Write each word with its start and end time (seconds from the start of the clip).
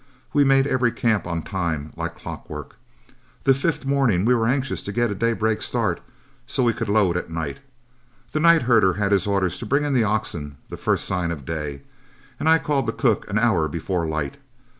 We 0.33 0.43
made 0.43 0.65
every 0.65 0.91
camp 0.91 1.27
on 1.27 1.43
time 1.43 1.93
like 1.95 2.15
clockwork. 2.17 2.75
The 3.43 3.53
fifth 3.53 3.85
morning 3.85 4.25
we 4.25 4.33
were 4.33 4.47
anxious 4.47 4.81
to 4.81 4.91
get 4.91 5.11
a 5.11 5.13
daybreak 5.13 5.61
start, 5.61 6.01
so 6.47 6.63
we 6.63 6.73
could 6.73 6.89
load 6.89 7.15
at 7.17 7.29
night. 7.29 7.59
The 8.31 8.39
night 8.39 8.63
herder 8.63 8.93
had 8.95 9.11
his 9.11 9.27
orders 9.27 9.59
to 9.59 9.67
bring 9.67 9.83
in 9.85 9.93
the 9.93 10.03
oxen 10.03 10.57
the 10.69 10.75
first 10.75 11.05
sign 11.05 11.29
of 11.29 11.45
day, 11.45 11.83
and 12.39 12.49
I 12.49 12.57
called 12.57 12.87
the 12.87 12.93
cook 12.93 13.29
an 13.29 13.37
hour 13.37 13.67
before 13.67 14.07
light. 14.07 14.37